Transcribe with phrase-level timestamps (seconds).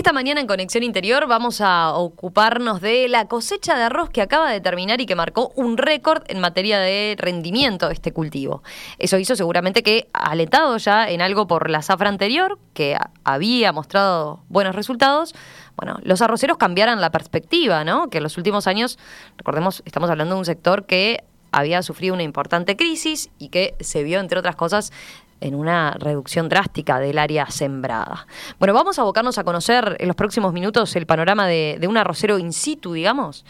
[0.00, 4.50] Esta mañana en Conexión Interior vamos a ocuparnos de la cosecha de arroz que acaba
[4.50, 8.62] de terminar y que marcó un récord en materia de rendimiento de este cultivo.
[8.98, 14.40] Eso hizo seguramente que, alentado ya en algo por la zafra anterior, que había mostrado
[14.48, 15.34] buenos resultados,
[15.76, 18.08] bueno, los arroceros cambiaran la perspectiva, ¿no?
[18.08, 18.98] Que en los últimos años,
[19.36, 24.02] recordemos, estamos hablando de un sector que había sufrido una importante crisis y que se
[24.02, 24.92] vio, entre otras cosas,
[25.40, 28.26] en una reducción drástica del área sembrada.
[28.58, 32.38] Bueno, vamos a abocarnos a conocer en los próximos minutos el panorama de, un arrocero
[32.38, 33.44] in situ, digamos.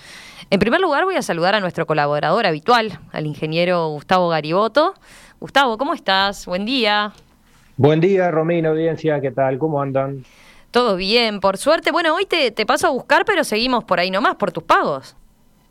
[0.51, 4.95] En primer lugar, voy a saludar a nuestro colaborador habitual, al ingeniero Gustavo Gariboto.
[5.41, 6.47] Gustavo, ¿cómo estás?
[6.47, 7.13] Buen día.
[7.77, 9.59] Buen día, Romina, audiencia, ¿qué tal?
[9.59, 10.25] ¿Cómo andan?
[10.71, 11.91] Todo bien, por suerte.
[11.91, 15.17] Bueno, hoy te, te paso a buscar, pero seguimos por ahí nomás, por tus pagos.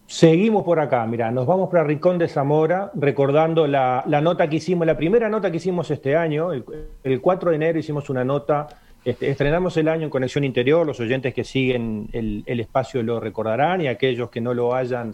[0.10, 4.88] Seguimos por acá, mira, nos vamos para Rincón de Zamora, recordando la, nota que hicimos,
[4.88, 8.68] la primera nota que hicimos este año, el, 4 de enero hicimos una nota,
[9.06, 13.82] este, estrenamos el año en Conexión Interior, los oyentes que siguen el, espacio lo recordarán
[13.82, 15.14] y aquellos que no lo hayan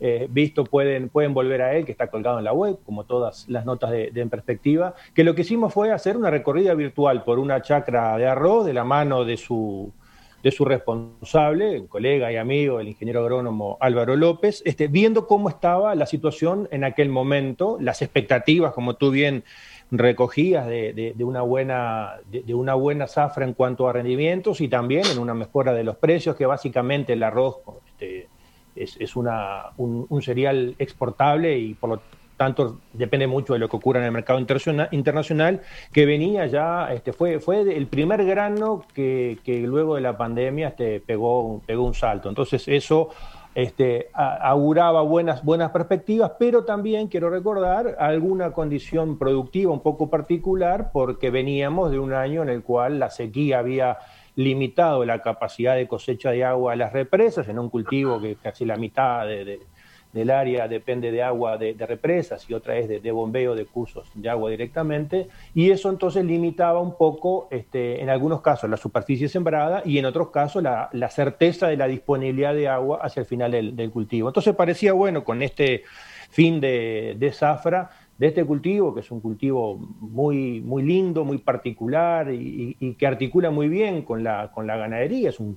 [0.00, 3.46] eh, visto pueden, pueden volver a él, que está colgado en la web, como todas
[3.50, 7.22] las notas de, de, En Perspectiva, que lo que hicimos fue hacer una recorrida virtual
[7.22, 9.92] por una chacra de arroz de la mano de su
[10.42, 15.94] de su responsable, colega y amigo, el ingeniero agrónomo Álvaro López, este, viendo cómo estaba
[15.94, 19.44] la situación en aquel momento, las expectativas, como tú bien
[19.92, 25.18] recogías, de, una, buena, de, una buena zafra en cuanto a rendimientos y también en
[25.18, 28.28] una mejora de los precios, que básicamente el arroz este,
[28.74, 32.21] es, una, un, un, cereal exportable y por lo tanto
[32.92, 34.38] depende mucho de lo que ocurra en el mercado
[34.90, 35.60] internacional,
[35.92, 41.00] que venía ya, este, fue, fue el primer grano que, luego de la pandemia este,
[41.00, 42.28] pegó, pegó un salto.
[42.28, 43.10] Entonces eso
[43.54, 50.90] este, auguraba buenas, buenas perspectivas, pero también quiero recordar alguna condición productiva un poco particular,
[50.92, 53.98] porque veníamos de un año en el cual la sequía había
[54.34, 58.64] limitado la capacidad de cosecha de agua a las represas, en un cultivo que casi
[58.64, 59.60] la mitad de
[60.12, 64.28] del área depende de agua de, represas y otra es de, bombeo de cursos de
[64.28, 69.82] agua directamente, y eso entonces limitaba un poco, este, en algunos casos, la superficie sembrada
[69.84, 73.90] y en otros casos la, certeza de la disponibilidad de agua hacia el final del,
[73.90, 74.28] cultivo.
[74.28, 75.82] Entonces parecía bueno con este
[76.30, 81.38] fin de, de zafra de este cultivo, que es un cultivo muy, muy lindo, muy
[81.38, 85.56] particular y, que articula muy bien con la, con la ganadería, es un,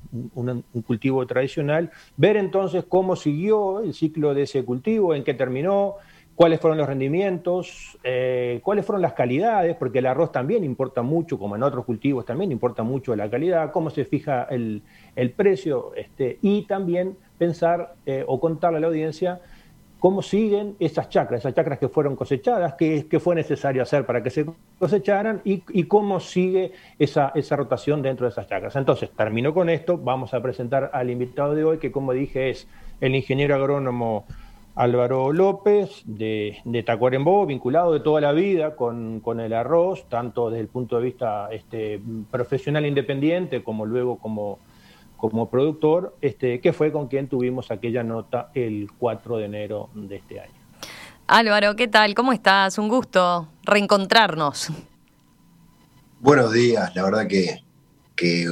[0.85, 5.95] cultivo tradicional, ver entonces cómo siguió el ciclo de ese cultivo, en qué terminó,
[6.35, 11.37] cuáles fueron los rendimientos, eh, cuáles fueron las calidades, porque el arroz también importa mucho,
[11.37, 14.81] como en otros cultivos también importa mucho la calidad, cómo se fija el,
[15.35, 19.41] precio, este, y también pensar eh, o contarle a la audiencia
[20.05, 24.29] cómo siguen esas chacras, esas chacras que fueron cosechadas, qué, fue necesario hacer para que
[24.29, 24.45] se
[24.77, 28.75] cosecharan y, cómo sigue esa, rotación dentro de esas chacras.
[28.75, 32.67] Entonces, termino con esto, vamos a presentar al invitado de hoy, que como dije es
[33.01, 34.27] el ingeniero agrónomo
[34.75, 40.61] Álvaro López de, Tacuarembó, vinculado de toda la vida con, con, el arroz, tanto desde
[40.61, 41.99] el punto de vista este,
[42.29, 44.59] profesional independiente como luego como
[45.29, 50.17] como productor, este, que fue con quien tuvimos aquella nota el 4 de enero de
[50.17, 50.53] este año.
[51.27, 52.13] Álvaro, ¿qué tal?
[52.13, 52.77] ¿Cómo estás?
[52.77, 54.69] Un gusto reencontrarnos.
[56.19, 57.61] Buenos días, la verdad que,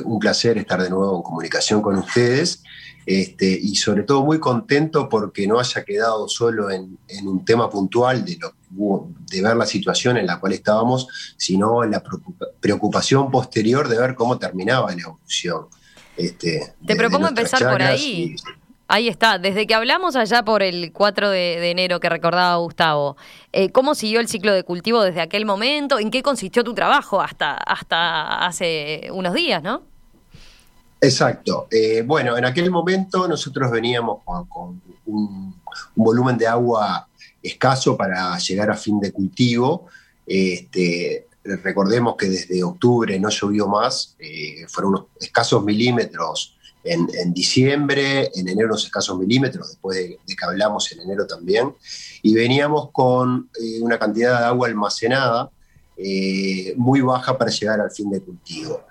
[0.04, 2.62] un placer estar de nuevo en comunicación con ustedes
[3.06, 8.26] este, y sobre todo muy contento porque no haya quedado solo en, un tema puntual
[8.26, 11.08] de, lo, de ver la situación en la cual estábamos,
[11.38, 12.04] sino en la
[12.60, 15.68] preocupación posterior de ver cómo terminaba la evolución.
[16.18, 18.36] Este, Te propongo empezar por ahí.
[18.88, 23.18] Ahí está, desde que hablamos allá por el 4 de, enero que recordaba Gustavo,
[23.52, 25.98] eh, ¿cómo siguió el ciclo de cultivo desde aquel momento?
[26.00, 29.84] ¿En qué consistió tu trabajo hasta, hasta hace unos días, no?
[31.04, 31.68] Exacto.
[31.72, 35.56] Eh, bueno, en aquel momento nosotros veníamos con, un,
[35.96, 37.08] volumen de agua
[37.42, 39.88] escaso para llegar a fin de cultivo.
[40.26, 46.56] Este, recordemos que desde octubre no llovió más, eh, fueron unos escasos milímetros
[46.86, 51.74] en, diciembre, en enero unos escasos milímetros, después de, que hablamos en enero también,
[52.22, 55.50] y veníamos con eh, una cantidad de agua almacenada
[55.96, 58.82] eh, muy baja para llegar al fin de cultivo.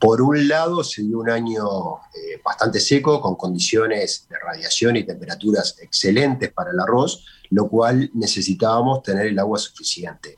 [0.00, 1.66] por un lado, se dio un año
[2.44, 9.02] bastante seco, con condiciones de radiación y temperaturas excelentes para el arroz, lo cual necesitábamos
[9.02, 10.37] tener el agua suficiente.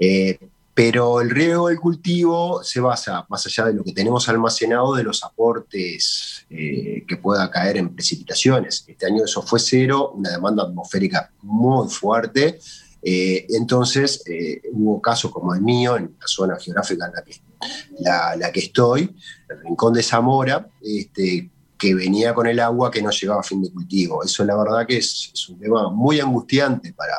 [0.00, 0.38] Eh,
[0.74, 5.04] pero el riego del cultivo se basa, más allá de lo que tenemos almacenado, de
[5.04, 8.84] los aportes eh, que pueda caer en precipitaciones.
[8.88, 12.58] Este año eso fue cero, una demanda atmosférica muy fuerte.
[13.02, 14.22] Eh, entonces
[14.72, 17.40] hubo casos como el mío, en la zona geográfica en la que
[18.38, 19.14] la, que estoy,
[19.48, 21.50] el Rincón de Zamora, este,
[21.80, 24.22] que venía con el agua que no llegaba a fin de cultivo.
[24.22, 27.14] Eso la verdad que es, un tema muy angustiante para,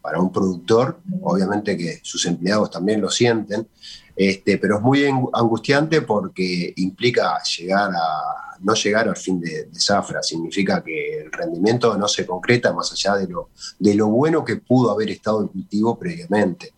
[0.00, 3.68] para un productor, obviamente que sus empleados también lo sienten,
[4.16, 10.22] este, pero es muy angustiante porque implica llegar a, no llegar al fin de, zafra,
[10.22, 14.56] significa que el rendimiento no se concreta más allá de lo, de lo bueno que
[14.56, 16.74] pudo haber estado el cultivo previamente.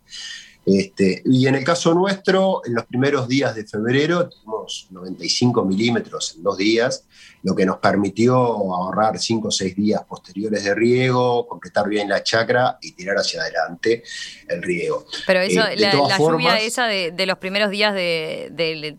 [0.65, 6.35] Este, y en el caso nuestro, en los primeros días de febrero tuvimos 95 milímetros
[6.37, 7.05] en dos días,
[7.43, 12.23] lo que nos permitió ahorrar 5 o 6 días posteriores de riego, completar bien la
[12.23, 14.05] chacra y tirar hacia adelante
[14.49, 15.05] el riego.
[15.27, 18.97] Pero eso, eh, la, lluvia esa de, los primeros días de,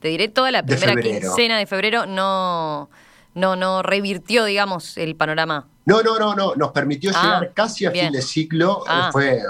[0.00, 2.88] te diré toda la primera quincena de febrero, no,
[3.34, 5.68] no, no revirtió, digamos, el panorama.
[5.84, 9.10] No, no, no, no, nos permitió ah, llegar casi a fin de ciclo, ah.
[9.10, 9.42] fue,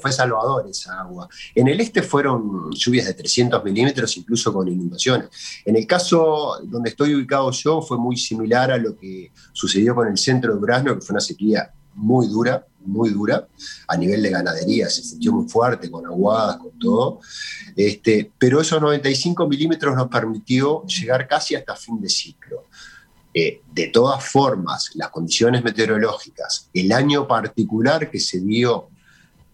[0.00, 1.28] fue, salvador esa agua.
[1.54, 5.28] En el este fueron lluvias de 300 milímetros, incluso con inundaciones.
[5.64, 10.08] En el caso donde estoy ubicado yo, fue muy similar a lo que sucedió con
[10.08, 13.46] el centro de Durazno, que fue una sequía muy dura, muy dura,
[13.88, 17.20] a nivel de ganadería, se sintió muy fuerte, con aguadas, con todo.
[17.74, 22.64] Este, pero esos 95 milímetros nos permitió llegar casi hasta fin de ciclo.
[23.38, 28.88] Eh, de todas formas, las condiciones meteorológicas, el año particular que se dio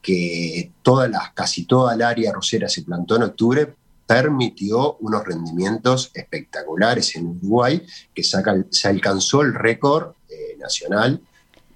[0.01, 3.75] que todas las, casi toda el área rosera se plantó en octubre,
[4.07, 7.85] permitió unos rendimientos espectaculares en Uruguay,
[8.15, 8.39] que se,
[8.87, 11.21] alcanzó el récord eh, nacional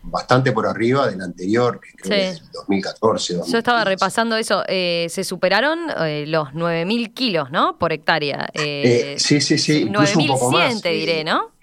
[0.05, 3.41] bastante por arriba del anterior, que creo que es 2014.
[3.49, 4.63] Yo estaba repasando eso.
[4.69, 7.77] Eh, se superaron los 9.000 kilos, ¿no?
[7.77, 8.49] Por hectárea.
[8.55, 9.87] sí, sí, sí.
[9.87, 11.56] 9.100, te diré, ¿no?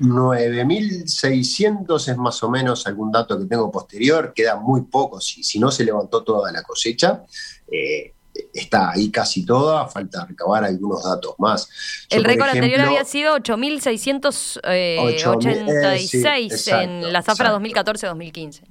[0.00, 5.58] 9.600 es más o menos algún dato que tengo posterior, queda muy poco, si, si
[5.58, 7.22] no se levantó toda la cosecha,
[7.70, 8.14] eh,
[8.52, 11.68] está ahí casi toda, falta recabar algunos datos más.
[12.10, 18.62] el récord anterior había sido 8.686 eh, en la zafra 2014-2015.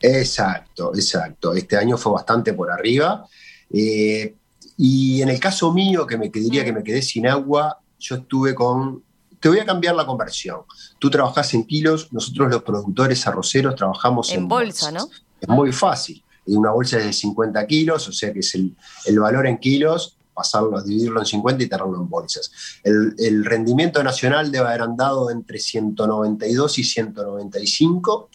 [0.00, 1.54] Exacto, exacto.
[1.54, 3.26] Este año fue bastante por arriba.
[3.72, 4.34] Eh,
[4.76, 8.54] y en el caso mío, que me diría que me quedé sin agua, yo estuve
[8.54, 9.04] con
[9.42, 10.60] te voy a cambiar la conversión.
[11.00, 15.08] Tú trabajas en kilos, nosotros los productores arroceros trabajamos en, en bolsa, ¿no?
[15.40, 16.22] Es muy fácil.
[16.46, 20.80] Una bolsa es de 50 kilos, o sea que es el, valor en kilos, pasarlo,
[20.80, 22.52] dividirlo en 50 y tenerlo en bolsas.
[22.84, 28.28] El, rendimiento nacional debe haber andado entre 192 y 195.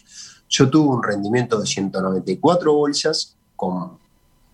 [0.50, 3.98] Yo tuve un rendimiento de 194 bolsas con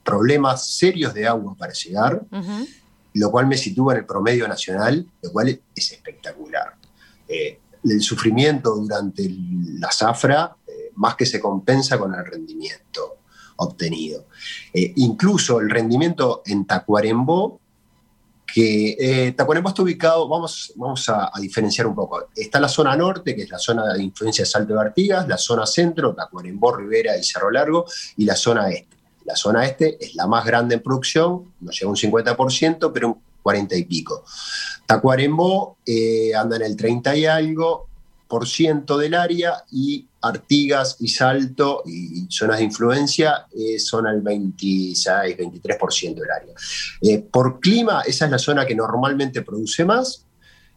[0.04, 2.22] problemas serios de agua para llegar
[3.14, 6.76] lo cual me sitúa en el promedio nacional, lo cual es espectacular.
[7.28, 9.30] Eh, el sufrimiento durante
[9.80, 13.18] la zafra eh, más que se compensa con el rendimiento
[13.58, 14.28] obtenido.
[14.74, 17.60] Eh, incluso el rendimiento en Tacuarembó,
[18.46, 22.28] que Tacuarembó está ubicado, vamos, vamos a, diferenciar un poco.
[22.36, 25.40] Está la zona norte, que es la zona de influencia de Salto de Artigas, la
[25.40, 29.03] zona centro, Tacuarembó, Rivera y Cerro Largo, y la zona este.
[29.26, 33.22] La zona este es la más grande en producción, no llega un 50%, pero un
[33.42, 34.24] 40 y pico.
[34.86, 37.88] Tacuarembó eh, anda en el 30 y algo
[38.28, 44.22] por ciento del área y Artigas y Salto y zonas de influencia eh, son al
[44.22, 46.54] 26, 23% del área.
[47.02, 50.26] Eh, por clima, esa es la zona que normalmente produce más,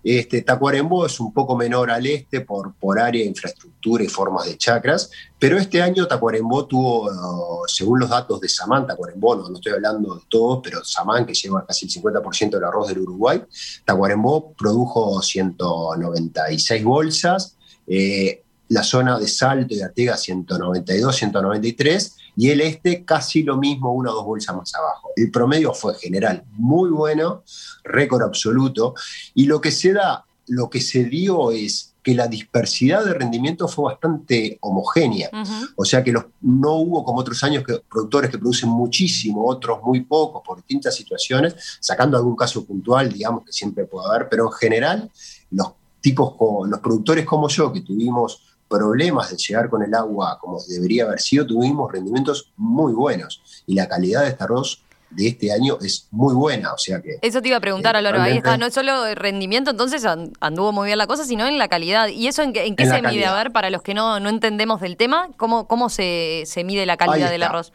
[0.09, 4.57] este, Tacuarembó es un poco menor al este por, por área, infraestructura y formas de
[4.57, 10.15] chacras, pero este año Tacuarembó tuvo, según los datos de Samán, Tacuarembó, no, estoy hablando
[10.15, 13.43] de todos, pero Samán, que lleva casi el 50% del arroz del Uruguay,
[13.85, 17.57] Tacuarembó produjo 196 bolsas,
[17.89, 23.93] eh, la zona de Salto y Artigas 192, 193, y el este casi lo mismo,
[23.93, 25.11] una o dos bolsas más abajo.
[25.17, 27.43] El promedio fue general muy bueno,
[27.83, 28.95] récord absoluto,
[29.35, 33.67] y lo que se da, lo que se dio es que la dispersidad de rendimiento
[33.67, 35.29] fue bastante homogénea.
[35.75, 39.81] O sea que los, no hubo como otros años que productores que producen muchísimo, otros
[39.83, 44.45] muy pocos por distintas situaciones, sacando algún caso puntual, digamos que siempre puede haber, pero
[44.45, 45.11] en general
[45.51, 46.35] los tipos,
[46.69, 51.21] los productores como yo, que tuvimos problemas de llegar con el agua como debería haber
[51.21, 56.09] sido, tuvimos rendimientos muy buenos y la calidad de este arroz de este año es
[56.11, 57.19] muy buena, o sea que...
[57.23, 60.05] Eso te iba a preguntar, eh, ahí está, no es solo el rendimiento, entonces
[60.41, 62.09] anduvo muy bien la cosa, sino en la calidad.
[62.09, 63.25] ¿Y eso en, qué, se mide?
[63.25, 66.97] A ver, para los que no, no entendemos del tema, ¿cómo, cómo se, mide la
[66.97, 67.73] calidad del arroz?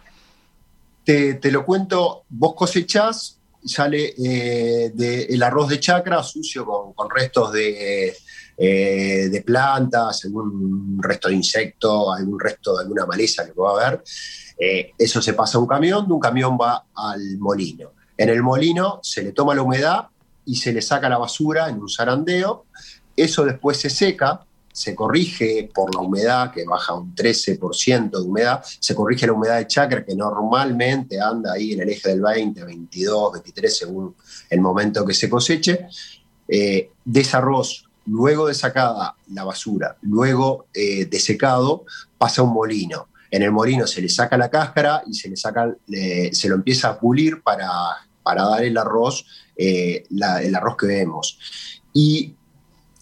[1.05, 8.13] Te, lo cuento, vos cosechás, sale eh, el arroz de chacra sucio con restos de
[8.63, 14.03] eh, de plantas, algún resto de insecto, algún resto de alguna maleza que pueda haber.
[14.55, 17.93] Eh, eso se pasa a un camión, de un camión va al molino.
[18.15, 20.05] En el molino se le toma la humedad
[20.45, 22.65] y se le saca la basura en un zarandeo.
[23.15, 28.63] Eso después se seca, se corrige por la humedad, que baja un 13% de humedad,
[28.79, 32.63] se corrige la humedad de chacra, que normalmente anda ahí en el eje del 20,
[32.63, 34.15] 22, 23, según
[34.51, 35.87] el momento que se coseche.
[36.47, 41.85] Eh, de ese arroz, luego de sacada la basura, luego eh, de secado,
[42.17, 43.07] pasa un molino.
[43.29, 46.89] En el molino se le saca la cáscara y se le saca, se lo empieza
[46.89, 47.69] a pulir para,
[48.23, 51.37] para dar el arroz, eh, el arroz que vemos.
[51.93, 52.35] Y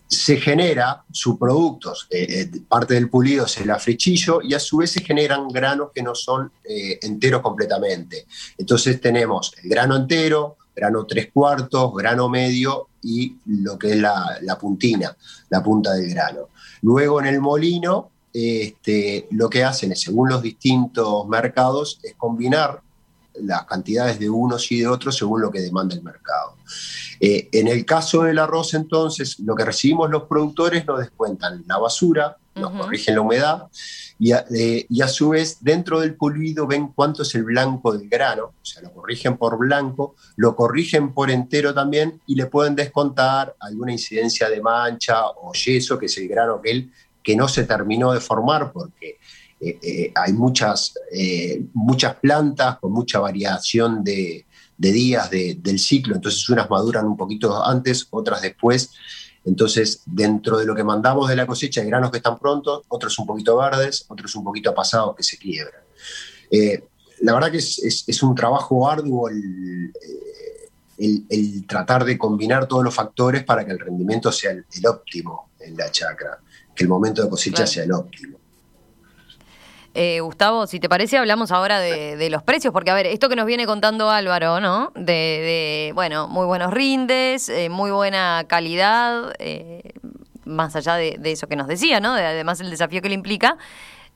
[0.07, 4.91] se genera subproductos, eh, eh, parte del pulido es el afrechillo y a su vez
[4.91, 8.25] se generan granos que no son enteros completamente.
[8.57, 14.37] Entonces tenemos el grano entero, grano tres cuartos, grano medio y lo que es la,
[14.41, 15.15] la puntina,
[15.49, 16.49] la punta del grano.
[16.81, 22.81] Luego en el molino este, lo que hacen es, según los distintos mercados, es combinar
[23.41, 26.55] las cantidades de unos y de otros según lo que demanda el mercado.
[27.19, 31.77] Eh, en el caso del arroz, entonces, lo que recibimos los productores nos descuentan la
[31.77, 33.67] basura, nos corrigen la humedad
[34.21, 37.97] y a, eh, y a, su vez dentro del pulido ven cuánto es el blanco
[37.97, 42.47] del grano, o sea, lo corrigen por blanco, lo corrigen por entero también y le
[42.47, 46.91] pueden descontar alguna incidencia de mancha o yeso, que es el grano que él
[47.23, 49.19] que no se terminó de formar porque
[49.61, 50.93] eh, eh, hay muchas,
[51.73, 54.45] muchas plantas con mucha variación de,
[54.77, 58.91] días del ciclo, entonces unas maduran un poquito antes, otras después.
[59.49, 63.17] Entonces, dentro de lo que mandamos de la cosecha, hay granos que están prontos, otros
[63.17, 65.81] un poquito verdes, otros un poquito pasados que se quiebran.
[67.21, 69.91] la verdad que es, un trabajo arduo el,
[71.67, 75.89] tratar de combinar todos los factores para que el rendimiento sea el óptimo en la
[75.91, 76.39] chacra
[76.75, 78.37] que el momento de cosecha sea el óptimo.
[79.95, 83.35] Eh, Gustavo, si te parece, hablamos ahora de, los precios, porque a ver, esto que
[83.35, 84.91] nos viene contando Álvaro, ¿no?
[84.95, 89.93] De, bueno, muy buenos rindes, eh, muy buena calidad, eh,
[90.45, 92.13] más allá de, eso que nos decía, ¿no?
[92.13, 93.57] además el desafío que le implica,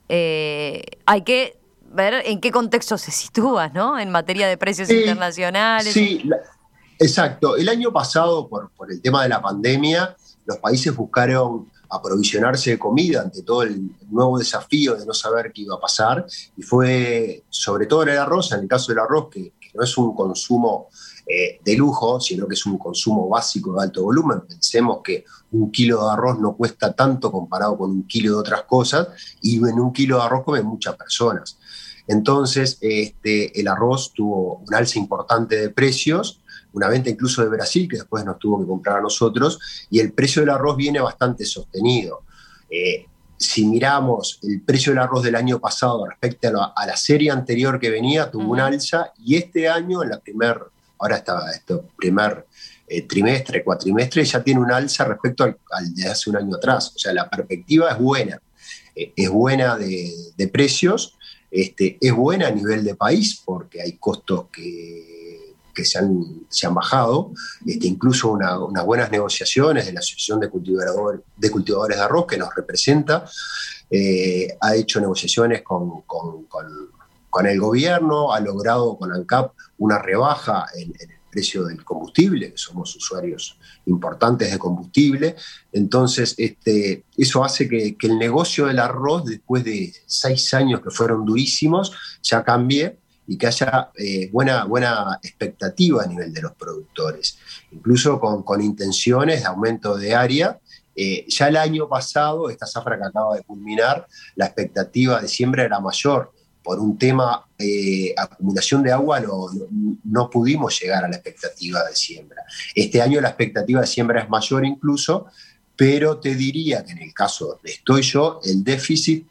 [0.08, 1.58] hay que
[1.90, 3.98] ver en qué contexto se sitúa, ¿no?
[3.98, 5.92] En materia de precios internacionales.
[5.92, 6.28] Sí,
[6.98, 7.56] exacto.
[7.56, 12.78] El año pasado, por, por el tema de la pandemia, los países buscaron aprovisionarse de
[12.78, 16.26] comida ante todo el nuevo desafío de no saber qué iba a pasar.
[16.56, 19.98] Y fue, sobre todo en el arroz, en el caso del arroz, que, no es
[19.98, 20.88] un consumo
[21.26, 24.42] eh, de lujo, sino que es un consumo básico de alto volumen.
[24.48, 28.62] Pensemos que un kilo de arroz no cuesta tanto comparado con un kilo de otras
[28.62, 29.08] cosas,
[29.42, 31.58] y en un kilo de arroz comen muchas personas.
[32.06, 36.40] Entonces, este, el arroz tuvo un alza importante de precios
[36.74, 39.58] una venta incluso de Brasil, que después nos tuvo que comprar a nosotros,
[39.90, 42.22] y el precio del arroz viene bastante sostenido.
[42.68, 47.80] Eh, si miramos el precio del arroz del año pasado respecto a la, serie anterior
[47.80, 50.60] que venía, tuvo un alza, y este año, en la primer,
[50.98, 52.46] ahora está esto, primer
[52.86, 56.92] eh, trimestre, cuatrimestre, ya tiene un alza respecto al, de hace un año atrás.
[56.94, 58.40] O sea, la perspectiva es buena.
[58.94, 61.16] Eh, es buena de, precios,
[61.50, 65.14] este, es buena a nivel de país, porque hay costos que
[65.74, 67.32] que se han, se han bajado,
[67.66, 72.38] este, incluso unas buenas negociaciones de la Asociación de, Cultivador, de Cultivadores de Arroz que
[72.38, 73.24] nos representa,
[73.90, 76.46] eh, ha hecho negociaciones con, con,
[77.28, 82.58] con, el gobierno, ha logrado con ANCAP una rebaja en, el precio del combustible, que
[82.58, 85.34] somos usuarios importantes de combustible.
[85.72, 90.90] Entonces, este, eso hace que, que, el negocio del arroz, después de seis años que
[90.90, 91.90] fueron durísimos,
[92.22, 97.38] ya cambie y que haya eh, buena, buena expectativa a nivel de los productores,
[97.72, 100.58] incluso con, intenciones de aumento de área.
[100.96, 105.64] Eh, ya el año pasado, esta zafra que acaba de culminar, la expectativa de siembra
[105.64, 106.32] era mayor.
[106.62, 112.42] Por un tema eh, acumulación de agua no, pudimos llegar a la expectativa de siembra.
[112.74, 115.26] Este año la expectativa de siembra es mayor incluso,
[115.76, 119.26] pero te diría que en el caso donde estoy yo, el déficit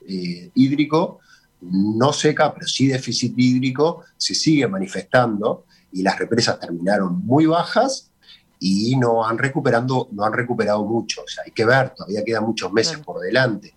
[0.53, 1.21] hídrico
[1.71, 8.11] no seca, pero sí déficit hídrico, se sigue manifestando y las represas terminaron muy bajas
[8.59, 11.21] y no han, recuperando, no han recuperado mucho.
[11.23, 13.73] O sea, hay que ver, todavía quedan muchos meses por delante.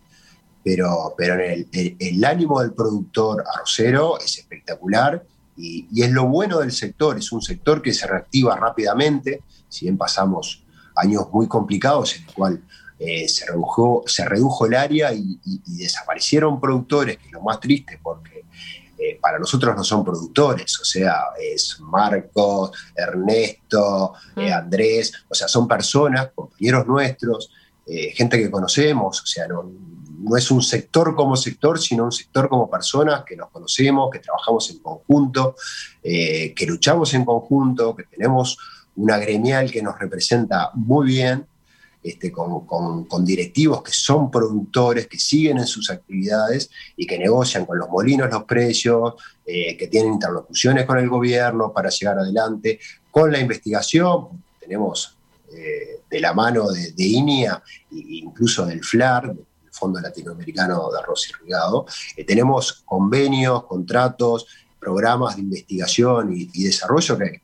[0.62, 5.24] Pero, pero el, el, ánimo del productor arrocero es espectacular
[5.56, 7.18] y, y, es lo bueno del sector.
[7.18, 10.64] Es un sector que se reactiva rápidamente, si bien pasamos
[10.96, 12.62] años muy complicados en el cual
[12.98, 18.00] eh, se, redujo, se redujo el área y, desaparecieron productores, que es lo más triste
[18.02, 18.44] porque
[18.98, 24.54] eh, para nosotros no son productores, o sea, es Marcos, Ernesto, eh, mm.
[24.54, 27.50] Andrés, o sea, son personas, compañeros nuestros,
[28.14, 29.70] gente que conocemos, o sea, no,
[30.18, 34.18] no es un sector como sector, sino un sector como personas que nos conocemos, que
[34.18, 35.54] trabajamos en conjunto,
[36.02, 38.58] eh, que luchamos en conjunto, que tenemos
[38.96, 41.46] una gremial que nos representa muy bien,
[42.06, 47.78] este, con, directivos que son productores, que siguen en sus actividades y que negocian con
[47.78, 52.78] los molinos los precios, eh, que tienen interlocuciones con el gobierno para llegar adelante,
[53.10, 54.44] con la investigación.
[54.60, 55.16] Tenemos
[55.52, 57.60] eh, de la mano de, INIA
[57.90, 59.34] e incluso del FLAR,
[59.72, 61.86] Fondo Latinoamericano de Arroz Irrigado.
[62.16, 64.46] Eh, tenemos convenios, contratos,
[64.78, 67.42] programas de investigación y, desarrollo que,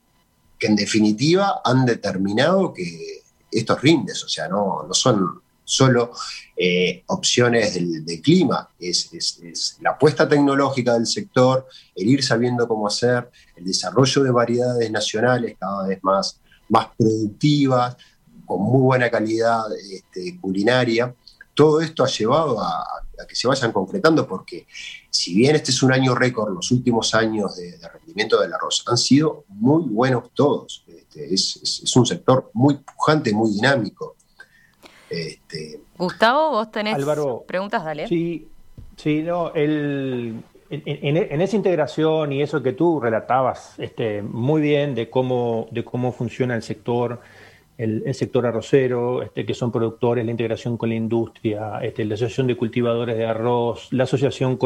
[0.61, 3.22] en definitiva han determinado que
[3.53, 6.13] estos rindes, o sea, no, no son solo
[6.57, 9.39] eh, opciones del, clima, es,
[9.81, 15.57] la apuesta tecnológica del sector, el ir sabiendo cómo hacer, el desarrollo de variedades nacionales
[15.59, 17.97] cada vez más, más productivas,
[18.45, 21.15] con muy buena calidad este, culinaria.
[21.55, 22.85] Todo esto ha llevado a,
[23.27, 24.67] que se vayan concretando porque
[25.09, 27.79] si bien este es un año récord, los últimos años de,
[28.12, 30.85] rendimiento del arroz han sido muy buenos todos.
[30.87, 34.16] Este, es, un sector muy pujante, muy dinámico.
[35.09, 36.97] Este, Gustavo, vos tenés
[37.47, 38.09] preguntas, dale.
[38.09, 38.49] Sí,
[38.97, 45.11] sí, no, el, en, esa integración y eso que tú relatabas este, muy bien de
[45.11, 47.21] cómo, de cómo funciona el sector,
[47.76, 52.47] el, sector arrocero, este, que son productores, la integración con la industria, este, la asociación
[52.47, 54.57] de cultivadores de arroz, la asociación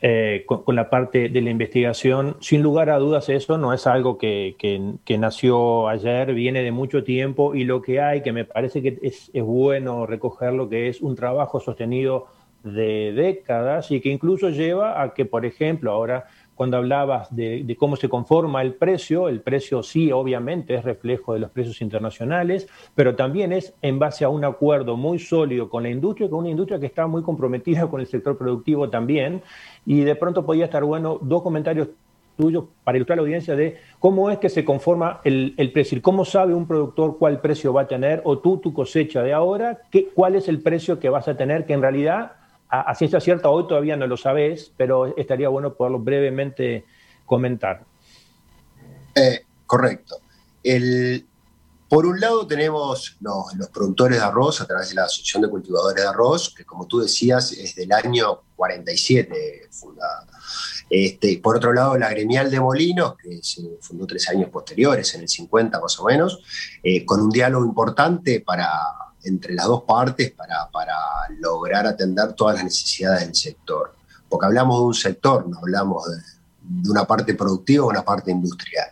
[0.00, 2.36] eh, con, la parte de la investigación.
[2.40, 7.04] Sin lugar a dudas eso no es algo que, que, nació ayer, viene de mucho
[7.04, 11.00] tiempo y lo que hay, que me parece que es, es bueno recogerlo, que es
[11.00, 12.26] un trabajo sostenido
[12.64, 17.96] de décadas y que incluso lleva a que, por ejemplo, ahora cuando hablabas de, cómo
[17.96, 23.16] se conforma el precio, el precio sí, obviamente, es reflejo de los precios internacionales, pero
[23.16, 26.78] también es en base a un acuerdo muy sólido con la industria, con una industria
[26.78, 29.42] que está muy comprometida con el sector productivo también.
[29.84, 31.88] Y de pronto podía estar bueno dos comentarios
[32.36, 36.00] tuyos para ilustrar a la audiencia de cómo es que se conforma el, el, precio,
[36.02, 39.80] cómo sabe un productor cuál precio va a tener, o tú, tu cosecha de ahora,
[39.90, 42.32] qué, cuál es el precio que vas a tener, que en realidad
[42.80, 46.84] a, ciencia cierta hoy todavía no lo sabés, pero estaría bueno poderlo brevemente
[47.24, 47.84] comentar.
[49.14, 50.16] Eh, correcto.
[51.88, 56.02] por un lado tenemos los, productores de arroz a través de la Asociación de Cultivadores
[56.02, 60.26] de Arroz, que como tú decías es del año 47 fundada.
[60.90, 65.22] Este, por otro lado, la gremial de Molinos, que se fundó tres años posteriores, en
[65.22, 66.42] el 50 más o menos,
[66.82, 68.68] eh, con un diálogo importante para
[69.24, 70.68] entre las dos partes para,
[71.40, 73.94] lograr atender todas las necesidades del sector.
[74.28, 78.88] Porque hablamos de un sector, no hablamos de, una parte productiva o una parte industrial.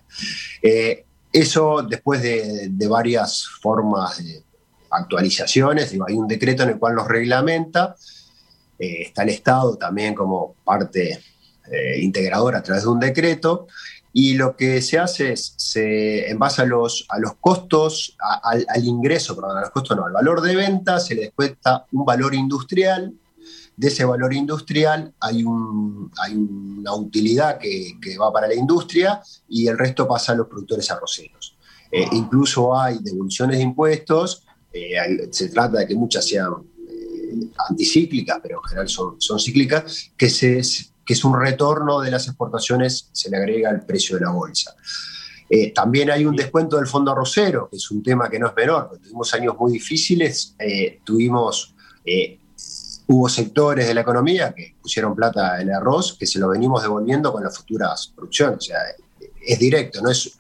[0.63, 4.43] Eh, eso después de, varias formas de
[4.91, 7.97] actualizaciones, hay un decreto en el cual nos reglamenta,
[8.79, 11.23] eh, está el Estado también como parte
[11.71, 13.67] eh, integradora a través de un decreto,
[14.13, 18.85] y lo que se hace es, se, en base a los, a los costos, al,
[18.85, 22.35] ingreso, perdón, a los costos no, al valor de venta, se le descuenta un valor
[22.35, 23.15] industrial.
[23.75, 29.23] De ese valor industrial hay, un, hay una utilidad que, que, va para la industria
[29.49, 31.57] y el resto pasa a los productores arroceros.
[31.91, 36.53] Eh, incluso hay devoluciones de impuestos, eh, se trata de que muchas sean
[36.89, 40.63] eh, anticíclicas, pero en general son, son cíclicas, que se,
[41.05, 44.75] que es un retorno de las exportaciones, se le agrega el precio de la bolsa.
[45.55, 48.55] Eh, también hay un descuento del fondo arrocero, que es un tema que no es
[48.55, 52.39] menor, tuvimos años muy difíciles, eh, tuvimos, eh,
[53.09, 56.83] hubo sectores de la economía que pusieron plata en el arroz, que se lo venimos
[56.83, 58.79] devolviendo con las futuras producciones, o sea,
[59.45, 60.39] es directo, no es,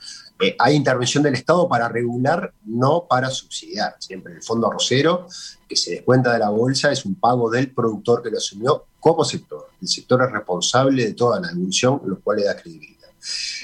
[0.58, 3.96] hay intervención del Estado para regular, no para subsidiar.
[3.98, 5.26] Siempre el fondo arrocero,
[5.68, 9.24] que se descuenta de la bolsa, es un pago del productor que lo asumió como
[9.24, 9.66] sector.
[9.80, 13.08] El sector es responsable de toda la evolución, lo cual le da credibilidad.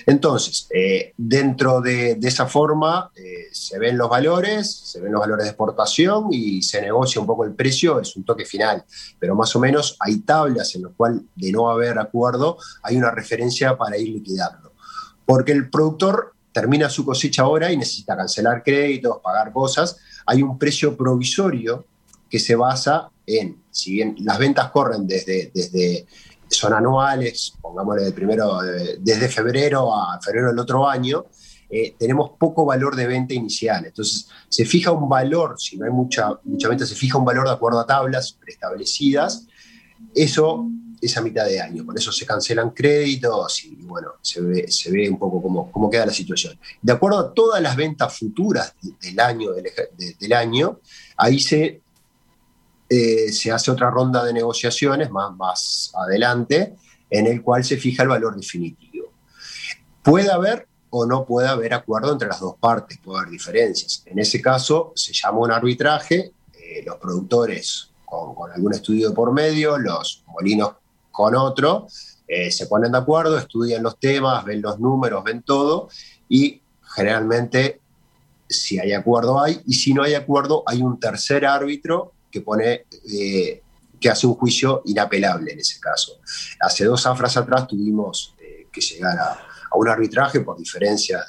[0.05, 5.45] Entonces, eh, dentro de, esa forma eh, se ven los valores, se ven los valores
[5.45, 8.85] de exportación y se negocia un poco el precio, es un toque final,
[9.21, 13.13] pero más o menos hay tablas en las cuales de no haber acuerdo hay una
[13.13, 14.73] referencia para ir liquidando.
[15.25, 20.59] Porque el productor termina su cosecha ahora y necesita cancelar créditos, pagar cosas, hay un
[20.59, 21.85] precio provisorio
[22.29, 26.07] que se basa en, si bien las ventas corren desde, desde
[26.51, 28.59] son anuales, pongámosle de primero,
[28.99, 31.27] desde febrero a febrero del otro año,
[31.71, 33.85] eh, tenemos poco valor de venta inicial.
[33.85, 37.47] Entonces, se fija un valor, si no hay mucha, mucha venta, se fija un valor
[37.47, 39.47] de acuerdo a tablas preestablecidas.
[40.15, 40.67] Eso
[41.01, 44.91] es a mitad de año, por eso se cancelan créditos y bueno, se ve, se
[44.91, 46.59] ve un poco cómo, cómo queda la situación.
[46.83, 50.81] De acuerdo a todas las ventas futuras del año, del año
[51.17, 51.83] ahí se
[52.89, 56.75] eh, se hace otra ronda de negociaciones más, más adelante,
[57.11, 59.13] en el cual se fija el valor definitivo.
[60.03, 64.03] Puede haber o no puede haber acuerdo entre las dos partes, puede haber diferencias.
[64.07, 69.79] En ese caso se llama un arbitraje, eh, los productores con, algún estudio por medio,
[69.79, 70.73] los molinos
[71.11, 71.89] con otro,
[72.27, 75.89] eh, se ponen de acuerdo, estudian los temas, ven los números, ven todo
[76.29, 76.63] y
[76.95, 77.81] generalmente
[78.49, 82.87] si hay acuerdo hay y si no hay acuerdo hay un tercer árbitro que pone
[83.13, 83.63] eh,
[84.01, 86.21] que hace un juicio inapelable en ese caso.
[86.61, 88.35] Hace dos afras atrás tuvimos
[88.71, 89.33] que llegar a,
[89.71, 91.25] a un arbitraje por diferencias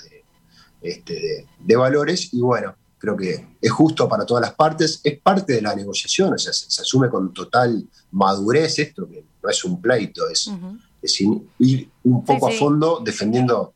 [0.82, 5.54] este, de, valores y bueno, creo que es justo para todas las partes, es parte
[5.54, 9.82] de la negociación, o sea, se, asume con total madurez esto, que no es un
[9.82, 10.50] pleito, es,
[11.60, 13.74] ir un poco a fondo defendiendo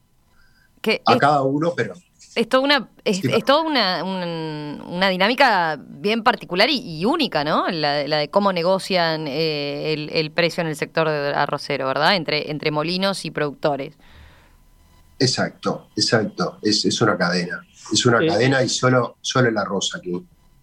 [1.06, 1.94] a cada uno, pero...
[2.36, 7.70] Es toda una, es, una, una, dinámica bien particular y, única, ¿no?
[7.70, 12.16] La, de cómo negocian eh, el, precio en el sector arrocero, ¿verdad?
[12.16, 13.96] Entre, entre molinos y productores.
[15.20, 16.58] Exacto, exacto.
[16.62, 17.66] Es, una cadena.
[17.92, 20.12] Es una cadena y solo, solo el arroz aquí.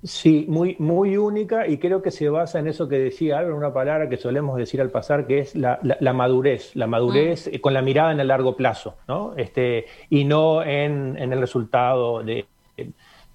[0.03, 3.73] Sí, muy, muy única y creo que se basa en eso que decía Álvaro, una
[3.73, 5.79] palabra que solemos decir al pasar, que es la,
[6.15, 7.59] madurez, la madurez mm.
[7.61, 9.35] con la mirada en el largo plazo, ¿no?
[9.37, 12.47] Este, y no en, en el resultado de,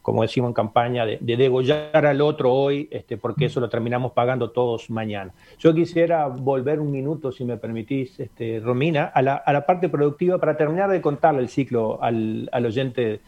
[0.05, 4.51] como decimos en campaña, de, degollar al otro hoy, este, porque eso lo terminamos pagando
[4.51, 5.33] todos mañana.
[5.57, 10.57] Yo quisiera volver un minuto, si me permitís, este, Romina, a la, parte productiva para
[10.57, 13.21] terminar de contarle el ciclo al, al oyente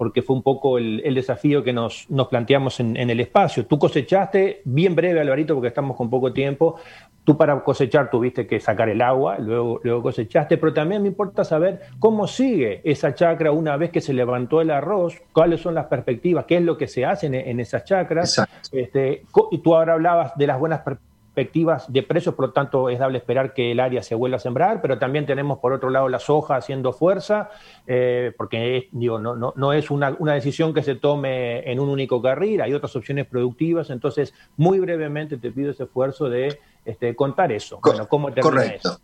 [0.00, 3.66] porque fue un poco el, desafío que nos, planteamos en, el espacio.
[3.66, 6.76] Tú cosechaste, bien breve, Alvarito, porque estamos con poco tiempo,
[7.22, 11.44] tú para cosechar tuviste que sacar el agua, luego, luego cosechaste, pero también me importa
[11.44, 15.84] saber cómo sigue esa chacra una vez que se levantó el arroz, cuáles son las
[15.84, 18.42] perspectivas, qué es lo que se hace en, en esas chacras.
[18.72, 22.88] Este, y tú ahora hablabas de las buenas perspectivas perspectivas de precios, por lo tanto
[22.88, 25.90] es dable esperar que el área se vuelva a sembrar, pero también tenemos por otro
[25.90, 27.50] lado la soja haciendo fuerza,
[27.86, 31.88] eh, porque digo, no, no, no es una, una, decisión que se tome en un
[31.88, 37.14] único carril, hay otras opciones productivas, entonces muy brevemente te pido ese esfuerzo de este,
[37.14, 37.78] contar eso.
[37.82, 38.98] bueno, ¿cómo Correcto.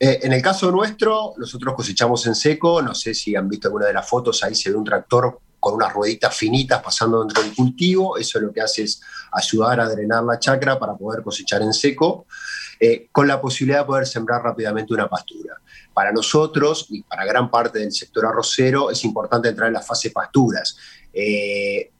[0.00, 3.86] Eh, en el caso nuestro, nosotros cosechamos en seco, no sé si han visto alguna
[3.86, 7.54] de las fotos, ahí se ve un tractor con unas rueditas finitas pasando dentro del
[7.54, 9.00] cultivo, eso lo que hace es
[9.32, 12.26] ayudar a drenar la chacra para poder cosechar en seco,
[12.80, 15.54] eh, con la posibilidad de poder sembrar rápidamente una pastura.
[15.92, 20.10] Para nosotros y para gran parte del sector arrocero es importante entrar en la fase
[20.10, 20.76] pasturas.
[21.12, 21.90] Eh,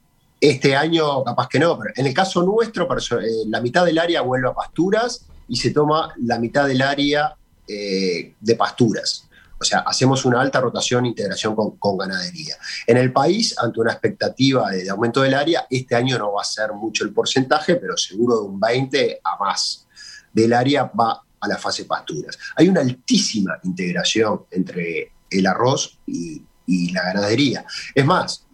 [0.40, 2.88] este año capaz que no, pero en el caso nuestro,
[3.46, 7.34] la mitad del área vuelve a pasturas y se toma la mitad del área
[7.66, 9.27] eh, de pasturas.
[9.60, 12.56] O sea, hacemos una alta rotación e integración con, ganadería.
[12.86, 16.44] En el país, ante una expectativa de, aumento del área, este año no va a
[16.44, 19.86] ser mucho el porcentaje, pero seguro de un 20 a más
[20.32, 22.38] del área va a la fase pasturas.
[22.56, 26.42] Hay una altísima integración entre el arroz y,
[26.92, 27.64] la ganadería.
[27.94, 28.46] Es más,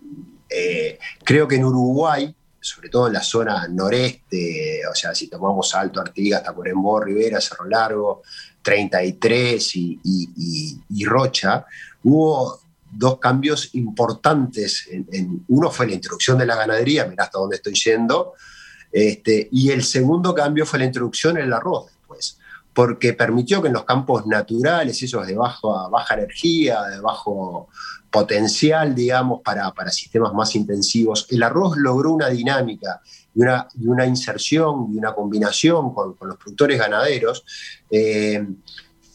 [0.49, 2.33] eh, creo que en Uruguay,
[2.65, 7.39] sobre todo en la zona noreste, o sea, si tomamos Alto Artigas, hasta Corenbó, Rivera,
[7.39, 8.23] Cerro Largo,
[8.63, 11.67] 33 y, Rocha,
[12.05, 12.59] hubo
[12.91, 14.89] dos cambios importantes.
[15.49, 18.33] Uno fue la introducción de la ganadería, mirá hasta dónde estoy yendo,
[18.91, 22.39] este, y el segundo cambio fue la introducción en el arroz después,
[22.73, 27.69] porque permitió que en los campos naturales, esos de baja, baja energía, de bajo
[28.15, 33.01] potencial, digamos, para, para sistemas más intensivos, el arroz logró una dinámica
[33.35, 37.45] y una, una inserción y una combinación con, los productores ganaderos
[37.91, 38.47] eh,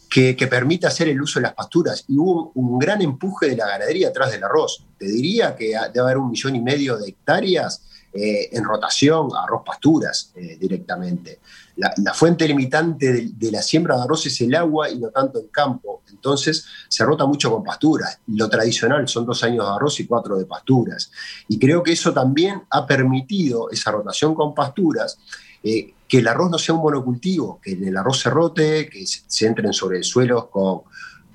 [0.09, 2.03] que, permite hacer el uso de las pasturas.
[2.09, 4.85] Y hubo un gran empuje de la ganadería atrás del arroz.
[4.99, 7.81] Te diría que debe haber un millón y medio de hectáreas
[8.12, 11.39] eh, en rotación, arroz pasturas eh, directamente.
[11.75, 15.51] La, fuente limitante de, la siembra de arroz es el agua y no tanto el
[15.51, 16.01] campo.
[16.09, 18.19] Entonces se rota mucho con pasturas.
[18.27, 21.12] Lo tradicional son dos años de arroz y cuatro de pasturas.
[21.47, 25.19] Y creo que eso también ha permitido esa rotación con pasturas.
[25.63, 29.45] Eh, que el arroz no sea un monocultivo, que el arroz se rote, que se
[29.45, 30.81] entren sobre suelos con,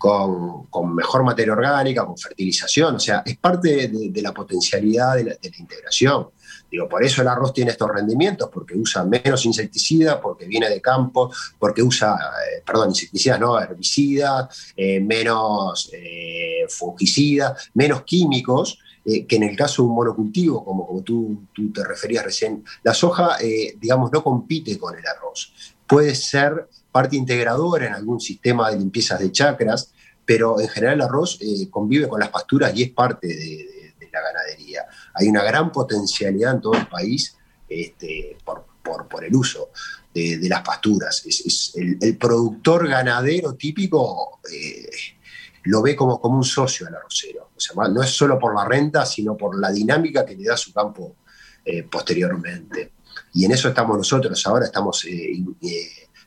[0.04, 5.36] con, mejor materia orgánica, con fertilización, o sea, es parte de, la potencialidad de la,
[5.58, 6.28] integración.
[6.70, 10.82] Digo, por eso el arroz tiene estos rendimientos, porque usa menos insecticidas, porque viene de
[10.82, 19.36] campo, porque usa, eh, perdón, insecticidas, no, herbicidas, eh, menos eh, fungicidas, menos químicos, que
[19.36, 23.36] en el caso de un monocultivo, como, como tú, tú te referías recién, la soja,
[23.78, 25.52] digamos, no compite con el arroz.
[25.86, 29.92] Puede ser parte integradora en algún sistema de limpiezas de chacras,
[30.24, 34.86] pero en general el arroz convive con las pasturas y es parte de, la ganadería.
[35.14, 37.36] Hay una gran potencialidad en todo el país
[37.68, 38.64] este, por,
[39.24, 39.70] el uso
[40.14, 41.24] de, las pasturas.
[41.74, 44.88] El, productor ganadero típico eh,
[45.64, 47.50] lo ve como, como un socio al arrocero.
[47.56, 50.56] O sea, no es solo por la renta, sino por la dinámica que le da
[50.56, 51.16] su campo
[51.64, 52.92] eh, posteriormente.
[53.32, 54.46] Y en eso estamos nosotros.
[54.46, 55.04] Ahora estamos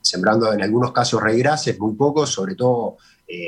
[0.07, 2.97] sembrando en algunos casos regrases, muy pocos, sobre todo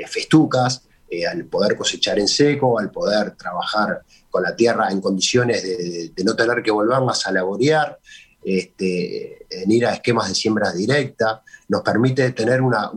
[0.07, 0.83] festucas,
[1.31, 6.35] al poder cosechar en seco, al poder trabajar con la tierra en condiciones de, no
[6.35, 7.97] tener que volverlas a laborear,
[8.43, 12.91] este, en ir a esquemas de siembra directa, nos permite tener una,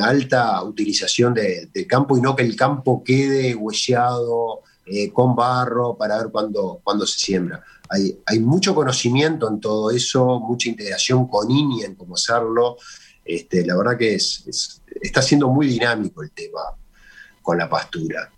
[0.00, 6.16] alta utilización del campo y no que el campo quede hueseado eh, con barro para
[6.18, 7.62] ver cuándo, se siembra.
[7.90, 12.76] Hay, mucho conocimiento en todo eso, mucha integración con INI en cómo hacerlo.
[13.24, 16.60] Este, la verdad que es, está siendo muy dinámico el tema
[17.42, 18.30] con la pastura.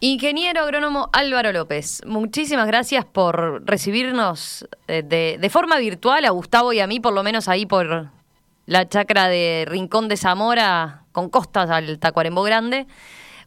[0.00, 6.80] Ingeniero agrónomo Álvaro López, muchísimas gracias por recibirnos eh, de, forma virtual a Gustavo y
[6.80, 8.10] a mí, por lo menos ahí por
[8.66, 12.86] la chacra de Rincón de Zamora, con costas al Tacuarembó Grande.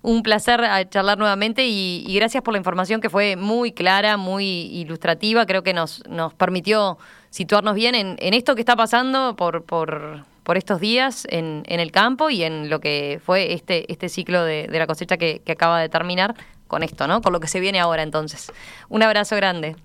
[0.02, 4.46] Un placer eh, charlar nuevamente y, gracias por la información que fue muy clara, muy
[4.46, 5.46] ilustrativa.
[5.46, 6.98] Creo que nos, nos permitió
[7.30, 11.92] situarnos bien en, esto que está pasando por, por, por estos días en, en, el
[11.92, 15.90] campo y en lo que fue este, este ciclo de, la cosecha que, acaba de
[15.90, 16.36] terminar
[16.68, 17.22] con esto, ¿no?
[17.22, 18.52] Con lo que se viene ahora entonces.
[18.90, 19.76] Un abrazo grande.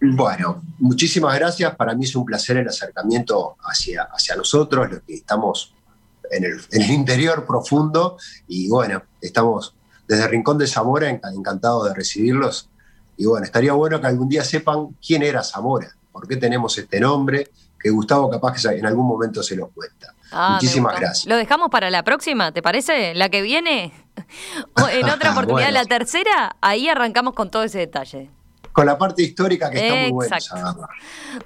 [0.00, 1.74] Bueno, muchísimas gracias.
[1.76, 5.74] Para mí es un placer el acercamiento hacia, hacia nosotros, los que estamos
[6.30, 8.16] en el, en el interior profundo.
[8.48, 9.74] Y bueno, estamos
[10.06, 12.68] desde Rincón de Zamora encantados de recibirlos.
[13.16, 17.00] Y bueno, estaría bueno que algún día sepan quién era Zamora por qué tenemos este
[17.00, 20.14] nombre, que Gustavo capaz que en algún momento se lo cuenta.
[20.30, 21.26] Ah, Muchísimas gracias.
[21.26, 23.14] Lo dejamos para la próxima, ¿te parece?
[23.16, 23.92] La que viene,
[24.80, 28.30] o en otra oportunidad, la tercera, ahí arrancamos con todo ese detalle.
[28.72, 30.38] Con la parte histórica que está muy buena.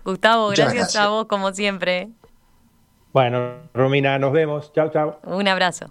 [0.04, 2.10] Gustavo, gracias, gracias a vos como siempre.
[3.12, 4.72] Bueno, Romina, nos vemos.
[4.72, 5.20] Chao, chao.
[5.24, 5.90] Un abrazo.